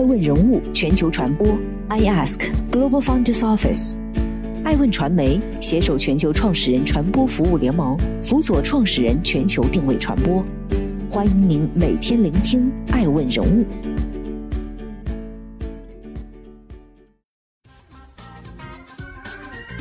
[0.00, 1.46] 爱问人物全球传播
[1.88, 3.96] ，I Ask Global Founders Office，
[4.64, 10.42] 爱问传媒携手全球创始人传播服务联盟，辅佐创始人全球定位传播。
[11.10, 13.66] 欢迎您每天聆听爱问人物。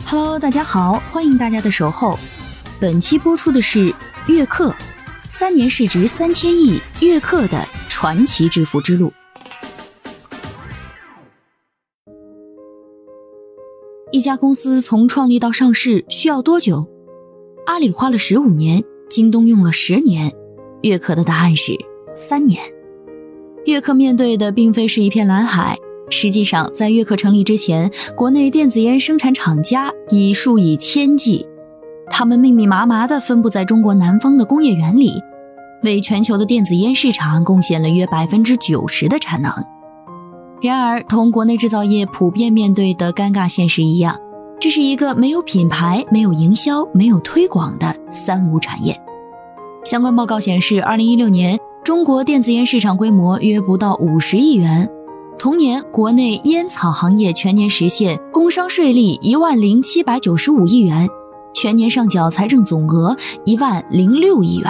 [0.06, 2.20] Hello，大家好，欢迎大家的守候。
[2.78, 3.96] 本期播出的是
[4.28, 4.76] 月客，
[5.30, 9.14] 三年市值三千亿，月客的传奇致富之路。
[14.12, 16.88] 一家公司从创立到上市需要多久？
[17.68, 20.34] 阿里花了十五年，京东用了十年，
[20.82, 21.74] 悦客的答案是
[22.16, 22.60] 三年。
[23.66, 25.78] 悦客面对的并非是一片蓝海。
[26.10, 31.46] 实际上，在悦客成立之前，国内电子烟生产厂家已数以千计，
[32.10, 35.12] 他们密密麻麻地分布在中国南方的工业园里，
[35.84, 39.54] 为全球的电子烟市场贡献了约百分之九十的产能。
[40.62, 44.18] 然而，同国内制造业普遍面对的尴尬现实一样，
[44.60, 48.94] 这是一个没有品牌、没有营销、没有推广的三无产业。
[49.86, 54.90] 相关报告显示，二零一六年中国电子烟市场规模约不到五十亿元。
[55.38, 61.08] 同年，国内烟草行业全年实现工商税利一万零七百九十五亿元，
[61.54, 64.70] 全年上缴财政总额一万零六亿元。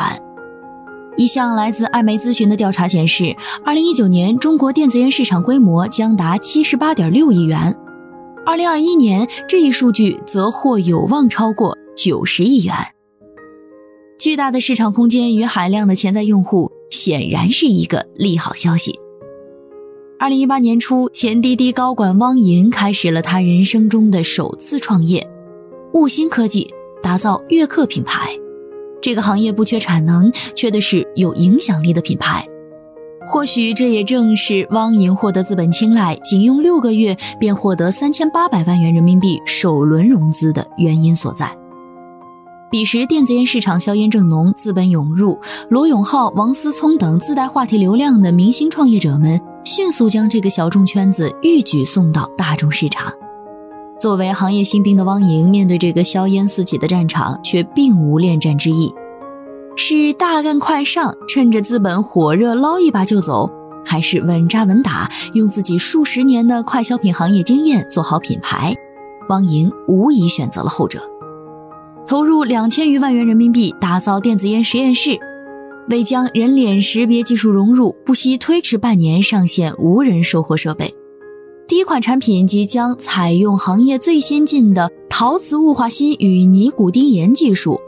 [1.18, 7.76] 一项来自艾媒咨询的调查显示，二零一九年中国电子烟市场规模将达七十八点六亿元，
[8.46, 12.74] 二零二一年这一数据则或有望超过九十亿元。
[14.18, 18.98] 巨大的市场空间与海量的潜在用户，显然是一个利好消息。
[20.18, 25.26] 二零一八年初，前滴滴高管汪银开始了他人生中的首次创业，
[25.94, 26.70] 悟星科技
[27.02, 28.30] 打造悦客品牌。
[29.10, 32.46] 这个行业不缺产能，缺的是有影响力的品牌。
[33.28, 41.50] 或许这也正是汪莹获得资本青睐，仅用六个月便获得三千八百万元人民币首轮融资的原因所在。
[42.70, 45.40] 彼时，电子烟市场硝烟正浓，资本涌入，
[45.72, 49.42] 罗永浩、王思聪等自带话题流量的明星创业者们。
[49.64, 53.12] 迅速将这个小众圈子一举送到大众市场。
[54.00, 58.94] 作为行业新兵的汪莹，面对这个硝烟四起的战场，却并无恋战之意。
[59.82, 63.50] 是大干快上，趁着资本火热捞一把就走，
[63.86, 68.76] 还是稳扎稳打，用自己数十年的快消品行业经验做好品牌？
[69.30, 71.00] 汪莹无疑选择了后者，
[72.06, 75.18] 投入两千余万元人民币打造电子烟实验室。
[75.90, 80.94] 为将人脸识别技术融入，不惜推迟半年上线无人售货设备。
[81.70, 87.80] 第一款产品即将采用行业最先进的陶瓷雾化锌与尼古丁盐技术，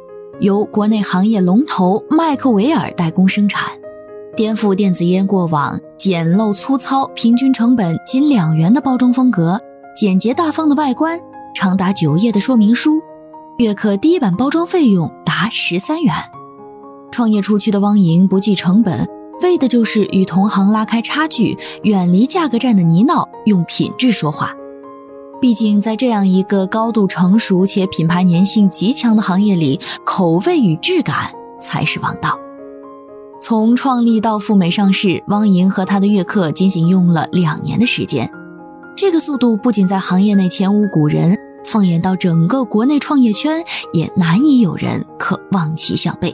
[0.42, 3.70] 由国内行业龙头麦克维尔代工生产，
[4.36, 9.62] 颠覆电子烟过往简陋粗糙、平均成本仅两元的包装风格，
[9.96, 11.20] 简洁大方的外观，
[11.54, 13.00] 长达九页的说明书，
[13.60, 16.16] 悦客第一版包装费用达十三元。
[17.12, 19.08] 创业初期的汪莹不计成本，
[19.44, 24.56] 为的就是与同行拉开差距，远离价格战的泥淖，用品质说话。
[25.42, 32.40] 毕竟，在这样一个高度成熟且品牌粘性极强的行业里，口味与质感才是王道。
[33.42, 38.32] 从创立到赴美上市，汪莹和他的悦客仅仅用了两年的时间。
[38.96, 41.36] 这个速度不仅在行业内前无古人，
[41.66, 43.64] 放眼到整个国内创业圈，
[43.94, 46.32] 也难以有人可望其项背。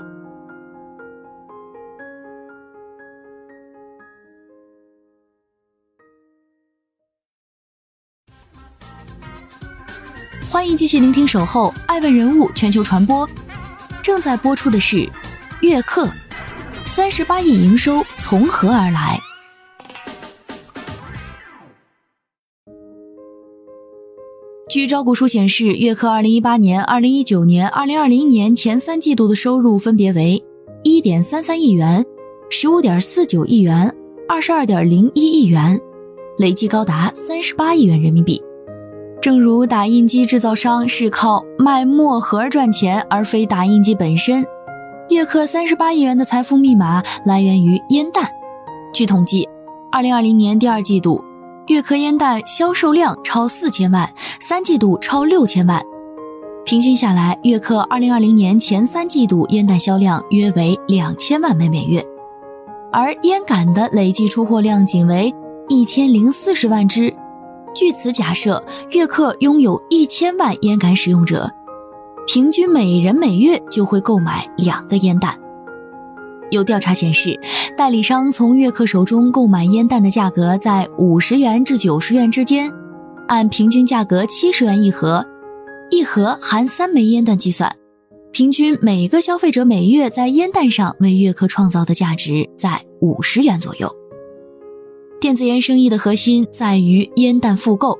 [10.57, 13.27] 欢迎继续聆听《守候爱问人物全球传播》，
[14.01, 15.07] 正在播出的是
[15.61, 16.09] 月客，
[16.83, 19.19] 三十八亿营收从何而来？
[24.67, 30.43] 据招股书显示，悦客二零一八年、二零一九年、二零二零年前三季度的收入分别为
[30.83, 32.03] 一点三三亿元、
[32.49, 33.95] 十五点四九亿元、
[34.27, 35.79] 二十二点零一亿元，
[36.39, 38.41] 累计高达三十八亿元人民币。
[39.27, 44.41] 正如打印机制造商是靠卖墨盒赚钱，而非打印机本身。
[45.09, 48.25] 悦客三十八亿元的财富密码来源于烟弹。
[48.93, 49.45] 据统计，
[49.91, 51.21] 二零二零年第二季度，
[51.67, 54.09] 悦客烟弹销售量超四千万，
[54.39, 55.83] 三季度超六千万。
[56.63, 62.01] 平均下来，悦客二零二零年前三季度烟弹销量约为两千万枚每月，
[62.93, 65.35] 而烟杆的累计出货量仅为
[65.67, 67.13] 一千零四十万支。
[67.73, 71.51] 据此假设，悦客拥有一千万烟杆使用者，
[72.25, 75.39] 平均每人每月就会购买两个烟弹。
[76.49, 77.39] 有调查显示，
[77.77, 82.71] 代理商从悦刻手中购买烟弹的价格在五十元至九十元之间，
[83.27, 85.25] 按平均价格七十元一盒，
[85.91, 87.69] 一盒含三枚烟弹计算，
[88.31, 93.96] 平均每个消费者每月在烟弹上为悦刻创造的价值在五十元左右。
[95.19, 97.97] 电子烟生意的核心在于烟弹复购，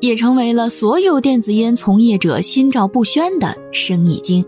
[0.00, 4.44] 也成为了所有电子烟从业者心照不宣的生意经。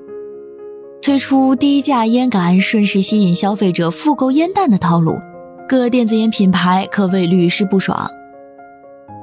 [1.03, 5.17] 推出低价烟杆，顺势吸引消费者复购烟弹的套路，
[5.69, 8.09] 各电子烟品牌可谓屡试不爽。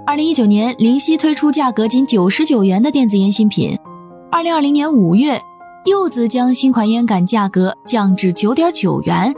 [0.06, 3.78] 二零一九年，灵犀推出价格仅九十九元的电子烟新品。
[4.30, 5.42] 二零二零年五月，
[5.86, 9.34] 柚子将新款烟杆价格降至九点九元，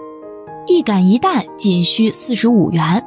[0.66, 3.02] 一杆一弹仅需四十五元。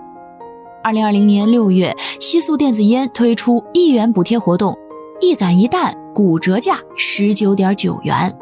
[0.86, 4.72] 二零二零年六月，吸速电子烟推出一元补贴活动，
[5.20, 8.32] 一杆一弹骨折价十九点九元。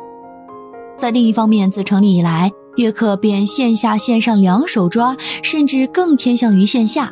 [0.94, 7.10] 在另一方面，自成立以来，悦刻便线下线上两手抓，甚至更偏向于线下。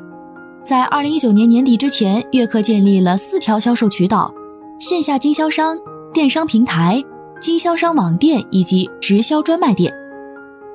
[0.63, 4.31] 在二零一九年年底之前，悦刻建立了四条销售渠道：
[4.79, 5.79] 线下经销商、
[6.13, 7.03] 电商平台、
[7.41, 9.91] 经销商网店以及直销专卖店。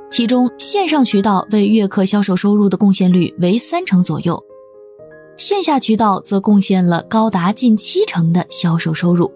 [0.10, 4.42] 其中，线上渠道为悦刻销售收入的贡献率为三成左右，
[5.38, 9.32] 线下渠道则贡献了高达近七成的销售收入。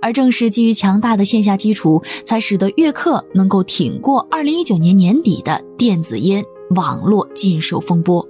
[0.00, 6.44] 而正是基于强大的线下基础，才使得悦刻能够挺过二零一九年年底的电子烟
[6.76, 8.26] 网络禁售风波。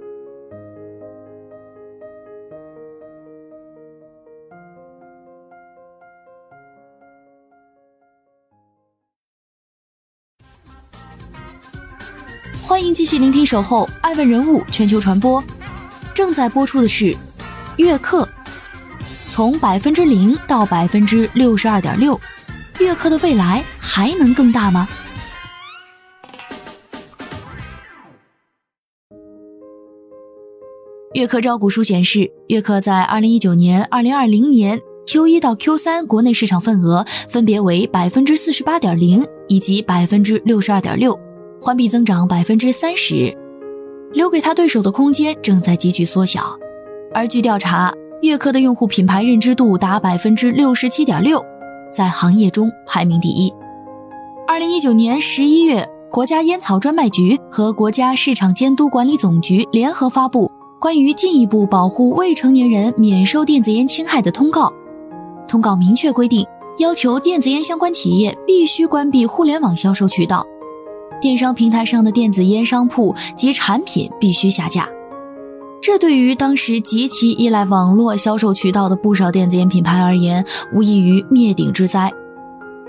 [12.63, 15.41] 欢迎继续聆听《守候爱问人物全球传播》，
[16.19, 17.15] 正在播出的是
[17.77, 18.27] 悦刻。
[19.25, 22.19] 从百分之零到百分之六十二点六，
[22.81, 24.85] 悦刻的未来还能更大吗？
[31.13, 34.77] 悦刻招股书显示，悦刻在二零一九年、二零二零年
[35.07, 41.17] Q 一到 Q 三国内市场份额分别为百分之四十八点零以及百分之六十二点六，
[41.61, 43.33] 环比增长百分之三十，
[44.13, 46.57] 留给他对手的空间正在急剧缩小。
[47.13, 47.93] 而据调查。
[48.21, 51.41] 悦刻的用户品牌认知度达百分之六十七点六，
[51.89, 53.49] 在行业中排名第一。
[54.45, 60.51] 二零一九年十一月，国家烟草专卖局和国家市场监督管理总局联合发布
[60.81, 64.69] 关于进一步保护未成年人免受电子烟侵害的通告。
[65.47, 66.45] 通告明确规定，
[66.79, 70.45] 要求电子烟相关企业必须关闭互联网销售渠道，
[71.21, 74.87] 电商平台上的电子烟商铺及产品必须下架。
[75.81, 82.11] 这对于当时极其依赖网络销售渠道的不少电子烟品牌而言，无异于灭顶之灾。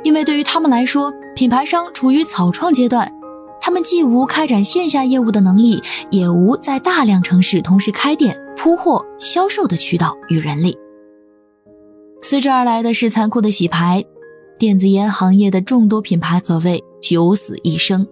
[0.02, 3.10] 因为对于他们来说，品牌商处于草创阶段，
[3.60, 5.80] 他们既无开展线下业务的能力，
[6.10, 10.76] 也无在大量城市同时开店、铺货、销售的渠道与人力。
[12.22, 14.04] 随之而来的是残酷的洗牌，
[14.58, 18.06] 电子烟行业的众多品牌可谓九死一生。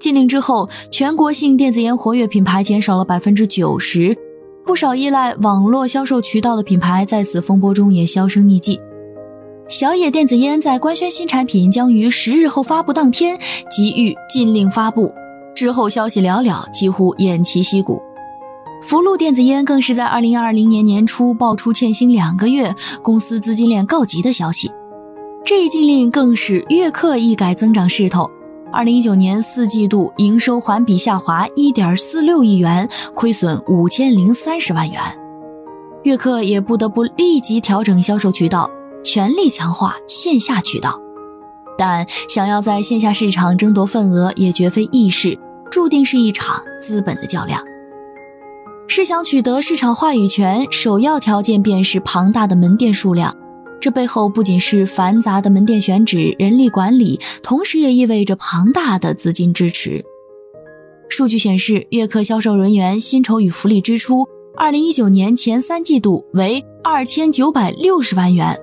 [0.00, 4.16] 禁令之后，全国性电子烟活跃品牌减少了百分之九十，
[4.64, 8.80] 不少依赖网络销售渠道的品牌在此风波中也销声匿迹。
[9.68, 13.38] 小野电子烟在官宣新产品将于十日后发布当天
[13.70, 15.12] 即遇禁令发布，
[15.54, 18.00] 之后消息寥寥，几乎偃旗息鼓。
[18.82, 24.72] 福禄电子烟更是在二零二零年年初爆出欠薪两个月、公司资金链告急的消息，
[25.44, 28.30] 这一禁令更是悦刻一改增长势头。
[28.72, 35.00] 二零一九年四季度营收环比下滑一点四六亿元，亏损五千零三十万元。
[36.04, 38.70] 悦客也不得不立即调整销售渠道，
[39.02, 40.98] 全力强化线下渠道。
[41.76, 45.36] 但想要在线下市场争夺份额，也绝非易事，
[45.70, 47.60] 注定是一场资本的较量。
[48.86, 53.34] 是想取得市场话语权，首要条件便是庞大的门店数量。
[53.80, 60.04] 这背后不仅是繁杂的门店选址、人力管理，同时也意味着庞大的资金支持。
[61.08, 68.56] 数据显示，悦客销售人员薪酬与福利支出，二零一九年前三季度为二千九百六十万元，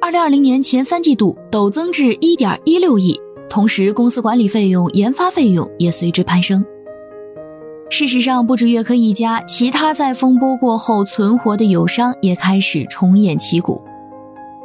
[0.00, 6.64] 二零二零年前三季度陡增至一点一六亿，同时公司管理费用、研发费用也随之攀升。
[7.90, 13.82] 事实上，不止悦刻一家，其他在风波过后存活的友商也开始重演旗鼓。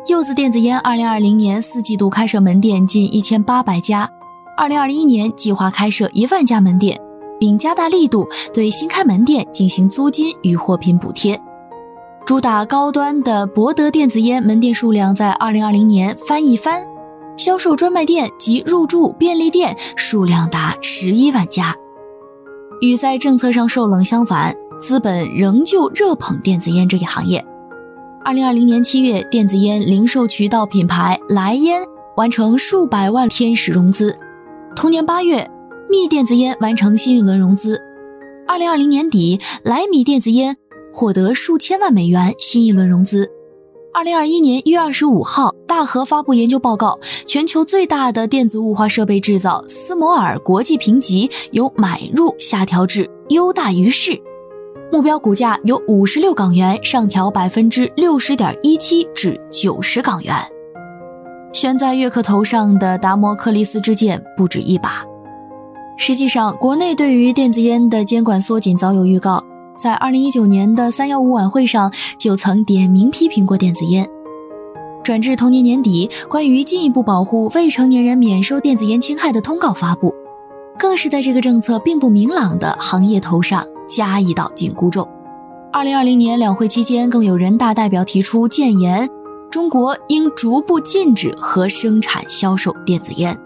[0.08, 4.10] 柚子电子烟二零二零年四季度开设门店近一千八百家，
[4.56, 6.98] 二零二一年计划开设一万家门店，
[7.38, 11.38] 并加大力度对新开门店进行租金与货品补贴。
[12.26, 16.88] 主打高端的博德电子烟门店数量在二零二零年翻一番，
[17.36, 21.76] 销售专卖店及入驻便利店数量达十一万家。
[22.80, 27.46] 与在政策上受冷相反，资本仍旧热捧电子烟这一行业。
[28.28, 31.82] 二零二零年七月，电子烟零售渠道品牌来烟
[32.18, 34.14] 完成数百万天使融资。
[34.76, 35.50] 同年八月，
[35.90, 37.82] 密电子烟完成新一轮融资。
[38.46, 40.58] 二零二零年底，莱米电子烟
[40.94, 43.32] 获得数千万美元新一轮融资。
[43.94, 54.22] 二零二一年一月二十五号，大和发布研究报告，全球最大的电子雾化设备制造斯摩尔国际评级由买入下调至优大于市，
[54.90, 60.34] 目标股价由五十六港元上调百分之六十点一七至九十港元。
[61.52, 65.04] 悬在悦客头上的达摩克利斯之剑不止一把。
[65.98, 69.44] 实际上，国内对于电子烟的监管缩紧早有预告。
[69.76, 74.08] 在二零一九年的三幺五晚会上，就曾点名批评过电子烟。
[75.04, 80.14] 转至同年年底，关于进一步保护未成年人免受电子烟侵害的通告发布，
[80.78, 85.08] 更是在这个政策并不明朗的行业头上加一道紧箍咒。
[85.72, 89.10] 二零二零年两会期间，更有人大代表提出建言，
[89.50, 93.38] 中国应逐步禁止和生产销售电子烟。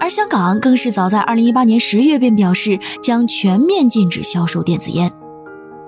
[0.00, 5.12] 而香港更是早在二零一八年十月便表示将全面禁止销售电子烟。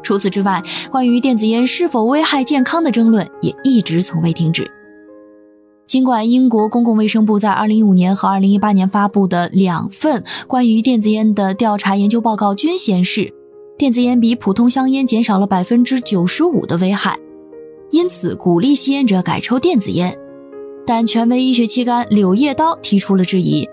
[0.02, 4.68] 除此之外，关于电子烟是否危害健康的争论也一直从未停止。
[5.86, 13.32] 尽管英国公共卫生部在2015年和2018年发布的两份关于电子烟的调查研究报告均显示，
[13.80, 17.18] 电子烟比普通香烟减少了百分之九十五的危害，
[17.88, 20.14] 因此鼓励吸烟者改抽电子烟。
[20.86, 23.66] 但权威医学期刊《柳叶刀》提出了质疑，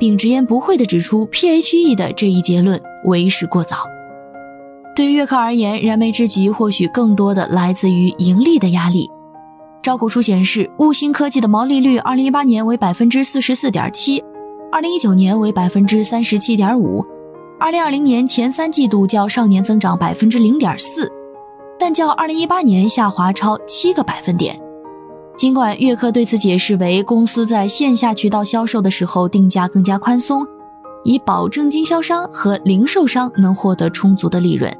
[0.00, 3.76] 并直言不讳地指出，PHE 的这一结论为时过早。
[4.96, 9.08] 对于悦客而言，燃眉之急或许更多的来自于盈利的压力。
[9.80, 14.24] 招股书显示，悟星科技的毛利率二零一八年为百分之四十四点七，
[14.72, 17.06] 二零一九年为百分之三十七点五，
[17.62, 21.08] 二零二零年前三季度较上年增长百分之零点四，
[21.78, 24.60] 但较二零一八年下滑超七个百分点。
[25.36, 30.44] 尽管悦客对此解释为公司在线下渠道销售的时候定价更加宽松。
[31.04, 34.76] 以保证经销商和零售商能获得充足的利润，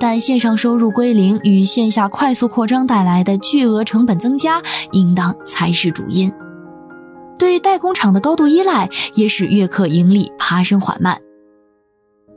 [0.00, 4.60] 但线上收入归零与线下快速扩张带来的巨额成本增加，
[4.90, 6.32] 应当才是主因。
[7.38, 11.16] 对代工厂的高度依赖也使悦客盈利爬升缓慢。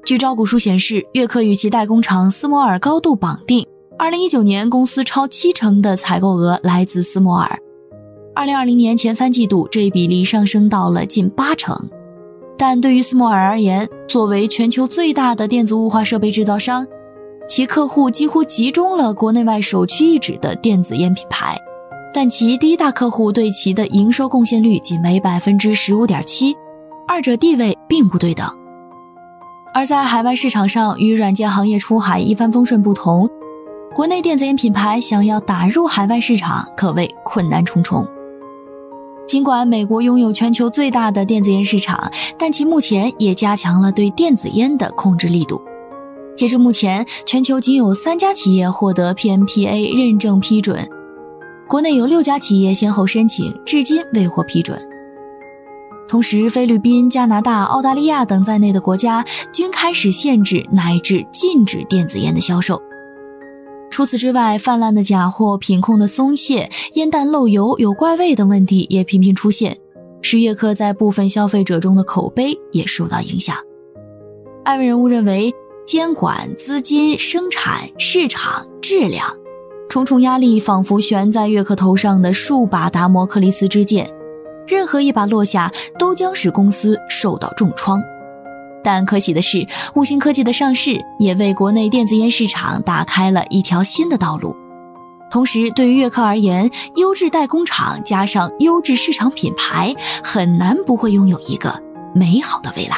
[0.04, 3.66] 据招股书显示，悦刻与其代工厂斯摩尔高度绑定。
[3.98, 7.58] 二零一九年，公司超七成的采购额来自斯摩尔。
[8.36, 11.90] 二零二零年前三季度，这一比例上升到了近八成。
[12.58, 16.86] 但对于斯摩尔而言，作为全球最大的电子雾化设备制造商，
[17.48, 21.58] 其客户几乎集中了国内外首屈一指的电子烟品牌，
[22.14, 26.56] 但其第一大客户对其的营收贡献率仅为百分之十五点七，
[27.08, 28.61] 二者地位并不对等。
[29.74, 33.30] 而在海外市场上，与软件行业出海一帆风顺不同，
[33.96, 38.06] 国内电子烟品牌想要打入海外市场，可谓困难重重。
[39.26, 45.62] 尽管美国拥有全球最大的电子烟市场，但其目前也加强了对电子烟的控制力度。
[46.36, 50.86] 截至目前，全球仅有三家企业获得 PMPA 认证批准，
[51.70, 54.78] 国内有六家企业先后申请，至今未获批准。
[56.12, 62.82] 同时，菲律宾、加拿大、澳大利亚等在内的国家均开始限制乃至禁止电子烟的销售。
[63.90, 69.78] 除此之外，泛滥的假货、品控的松懈、烟弹漏油、有怪味等问题也频频出现，
[70.22, 73.56] 使悦客在部分消费者中的口碑也受到影响。
[74.66, 75.54] 艾问人物认为，
[75.86, 79.34] 监管、资金、生产、市场、质量，
[79.88, 84.10] 重重压力仿佛悬在悦客头上的数把达摩克利斯之剑，
[84.68, 88.02] 任何一把落下，都将使公司受到重创。
[88.84, 94.56] 但可喜的是，悟星科技的上市也为国内电子烟市场打开了一条新的道路。
[95.30, 101.82] 同时，对于悦客而言，优质代工厂加上优质市场品牌，很难不会拥有一个
[102.14, 102.98] 美好的未来。